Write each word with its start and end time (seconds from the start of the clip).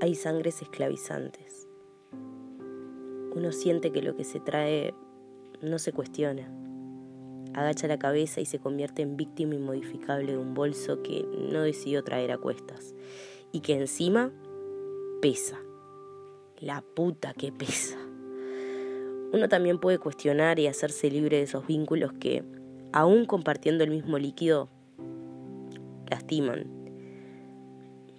hay 0.00 0.14
sangres 0.14 0.60
esclavizantes. 0.62 1.68
Uno 3.34 3.52
siente 3.52 3.92
que 3.92 4.02
lo 4.02 4.16
que 4.16 4.24
se 4.24 4.40
trae 4.40 4.94
no 5.62 5.78
se 5.78 5.92
cuestiona. 5.92 6.50
Agacha 7.54 7.86
la 7.86 7.98
cabeza 7.98 8.40
y 8.40 8.46
se 8.46 8.58
convierte 8.58 9.02
en 9.02 9.16
víctima 9.16 9.54
inmodificable 9.54 10.32
de 10.32 10.38
un 10.38 10.54
bolso 10.54 11.02
que 11.02 11.24
no 11.50 11.62
decidió 11.62 12.04
traer 12.04 12.32
a 12.32 12.38
cuestas 12.38 12.94
y 13.52 13.60
que 13.60 13.74
encima 13.74 14.30
pesa. 15.22 15.58
La 16.58 16.82
puta 16.82 17.32
que 17.32 17.52
pesa. 17.52 17.98
Uno 19.32 19.48
también 19.48 19.78
puede 19.78 19.98
cuestionar 19.98 20.58
y 20.58 20.66
hacerse 20.66 21.10
libre 21.10 21.38
de 21.38 21.42
esos 21.44 21.66
vínculos 21.66 22.12
que, 22.12 22.44
aún 22.92 23.26
compartiendo 23.26 23.84
el 23.84 23.90
mismo 23.90 24.18
líquido, 24.18 24.68
lastiman. 26.10 26.85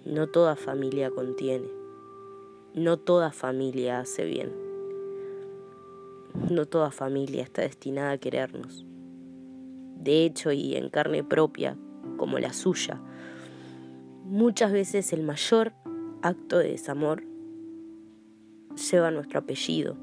No 0.08 0.26
toda 0.26 0.56
familia 0.56 1.10
contiene. 1.10 1.68
No 2.72 2.98
toda 2.98 3.30
familia 3.30 4.00
hace 4.00 4.24
bien. 4.24 4.54
No 6.50 6.64
toda 6.64 6.90
familia 6.90 7.42
está 7.42 7.60
destinada 7.60 8.12
a 8.12 8.18
querernos. 8.18 8.86
De 10.00 10.24
hecho, 10.24 10.50
y 10.50 10.76
en 10.76 10.88
carne 10.88 11.24
propia, 11.24 11.76
como 12.16 12.38
la 12.38 12.54
suya, 12.54 13.02
muchas 14.24 14.72
veces 14.72 15.12
el 15.12 15.24
mayor 15.24 15.74
acto 16.22 16.56
de 16.56 16.70
desamor 16.70 17.22
lleva 18.90 19.10
nuestro 19.10 19.40
apellido, 19.40 19.94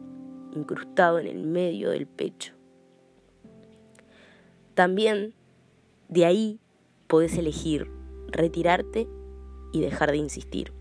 incrustado 0.55 1.17
en 1.17 1.25
el 1.25 1.47
medio 1.47 1.89
del 1.89 2.05
pecho. 2.05 2.53
También 4.75 5.33
de 6.09 6.25
ahí 6.25 6.59
podés 7.07 7.35
elegir 7.39 7.89
retirarte 8.27 9.07
y 9.75 9.81
dejar 9.81 10.11
de 10.11 10.17
insistir. 10.17 10.71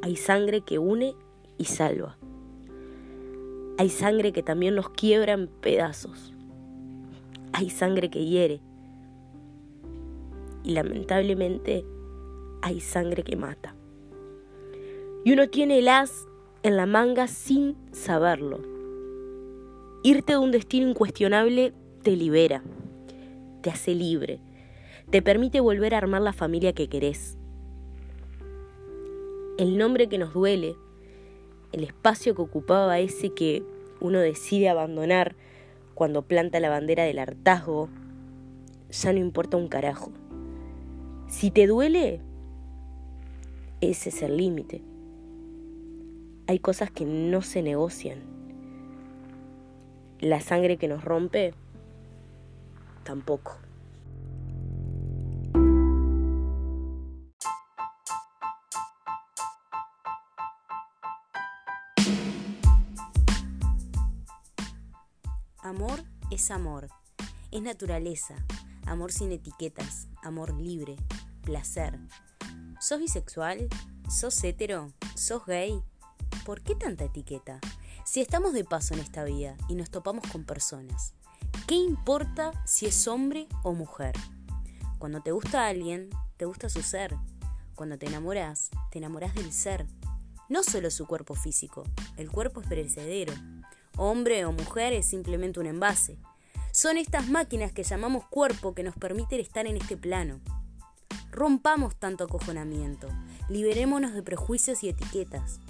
Hay 0.00 0.14
sangre 0.14 0.60
que 0.60 0.78
une 0.78 1.16
y 1.58 1.64
salva. 1.64 2.16
Hay 3.78 3.88
sangre 3.88 4.32
que 4.32 4.44
también 4.44 4.76
nos 4.76 4.90
quiebra 4.90 5.32
en 5.32 5.48
pedazos. 5.48 6.32
Hay 7.52 7.68
sangre 7.68 8.10
que 8.10 8.24
hiere. 8.24 8.60
Y 10.62 10.70
lamentablemente 10.70 11.84
hay 12.62 12.78
sangre 12.78 13.24
que 13.24 13.34
mata. 13.34 13.74
Y 15.24 15.32
uno 15.32 15.48
tiene 15.48 15.80
el 15.80 15.88
as 15.88 16.28
en 16.62 16.76
la 16.76 16.86
manga 16.86 17.26
sin 17.26 17.74
saberlo. 17.90 18.60
Irte 20.04 20.34
de 20.34 20.38
un 20.38 20.52
destino 20.52 20.88
incuestionable 20.88 21.74
te 22.04 22.14
libera, 22.14 22.62
te 23.62 23.70
hace 23.70 23.96
libre, 23.96 24.40
te 25.10 25.22
permite 25.22 25.58
volver 25.58 25.94
a 25.94 25.98
armar 25.98 26.22
la 26.22 26.32
familia 26.32 26.72
que 26.72 26.88
querés. 26.88 27.36
El 29.58 29.76
nombre 29.76 30.08
que 30.08 30.18
nos 30.18 30.32
duele, 30.32 30.76
el 31.72 31.82
espacio 31.82 32.34
que 32.34 32.42
ocupaba 32.42 33.00
ese 33.00 33.30
que 33.30 33.64
uno 34.00 34.20
decide 34.20 34.68
abandonar 34.68 35.34
cuando 35.94 36.22
planta 36.22 36.60
la 36.60 36.70
bandera 36.70 37.04
del 37.04 37.18
hartazgo, 37.18 37.88
ya 38.90 39.12
no 39.12 39.18
importa 39.18 39.56
un 39.56 39.68
carajo. 39.68 40.12
Si 41.28 41.50
te 41.50 41.66
duele, 41.66 42.20
ese 43.80 44.10
es 44.10 44.22
el 44.22 44.36
límite. 44.36 44.80
Hay 46.46 46.60
cosas 46.60 46.90
que 46.90 47.04
no 47.04 47.42
se 47.42 47.62
negocian. 47.62 48.20
La 50.20 50.40
sangre 50.40 50.76
que 50.76 50.88
nos 50.88 51.04
rompe, 51.04 51.52
tampoco. 53.04 53.58
Amor 65.70 66.02
es 66.32 66.50
amor, 66.50 66.88
es 67.52 67.62
naturaleza, 67.62 68.34
amor 68.86 69.12
sin 69.12 69.30
etiquetas, 69.30 70.08
amor 70.20 70.52
libre, 70.52 70.96
placer. 71.44 71.96
¿Sos 72.80 72.98
bisexual? 72.98 73.68
¿Sos 74.08 74.42
hetero? 74.42 74.92
¿Sos 75.14 75.46
gay? 75.46 75.80
¿Por 76.44 76.60
qué 76.62 76.74
tanta 76.74 77.04
etiqueta? 77.04 77.60
Si 78.04 78.20
estamos 78.20 78.52
de 78.52 78.64
paso 78.64 78.94
en 78.94 79.00
esta 79.00 79.22
vida 79.22 79.56
y 79.68 79.76
nos 79.76 79.90
topamos 79.90 80.26
con 80.32 80.42
personas, 80.42 81.14
¿qué 81.68 81.76
importa 81.76 82.50
si 82.66 82.86
es 82.86 83.06
hombre 83.06 83.46
o 83.62 83.72
mujer? 83.72 84.16
Cuando 84.98 85.20
te 85.20 85.30
gusta 85.30 85.68
alguien, 85.68 86.10
te 86.36 86.46
gusta 86.46 86.68
su 86.68 86.82
ser. 86.82 87.16
Cuando 87.76 87.96
te 87.96 88.06
enamoras, 88.06 88.70
te 88.90 88.98
enamoras 88.98 89.36
del 89.36 89.52
ser. 89.52 89.86
No 90.48 90.64
solo 90.64 90.90
su 90.90 91.06
cuerpo 91.06 91.36
físico, 91.36 91.84
el 92.16 92.28
cuerpo 92.28 92.60
es 92.60 92.66
perecedero. 92.66 93.34
Hombre 94.02 94.46
o 94.46 94.52
mujer 94.52 94.94
es 94.94 95.04
simplemente 95.04 95.60
un 95.60 95.66
envase. 95.66 96.16
Son 96.72 96.96
estas 96.96 97.28
máquinas 97.28 97.70
que 97.70 97.82
llamamos 97.82 98.24
cuerpo 98.24 98.74
que 98.74 98.82
nos 98.82 98.96
permiten 98.96 99.40
estar 99.40 99.66
en 99.66 99.76
este 99.76 99.94
plano. 99.94 100.40
Rompamos 101.30 101.94
tanto 101.96 102.24
acojonamiento, 102.24 103.08
liberémonos 103.50 104.14
de 104.14 104.22
prejuicios 104.22 104.82
y 104.84 104.88
etiquetas. 104.88 105.60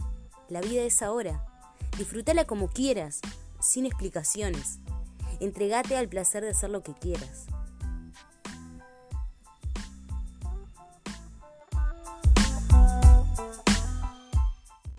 La 0.48 0.60
vida 0.60 0.82
es 0.82 1.02
ahora. 1.02 1.44
Disfrútala 1.98 2.44
como 2.44 2.68
quieras, 2.68 3.20
sin 3.58 3.84
explicaciones. 3.84 4.78
Entregate 5.40 5.96
al 5.96 6.08
placer 6.08 6.44
de 6.44 6.50
hacer 6.50 6.70
lo 6.70 6.84
que 6.84 6.94
quieras. 6.94 7.46